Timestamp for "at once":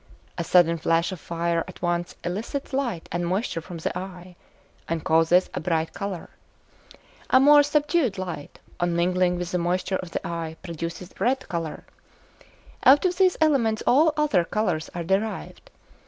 1.67-2.15